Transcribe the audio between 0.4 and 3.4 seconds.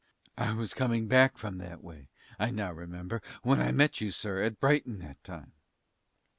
was coming back from that way, I now remember,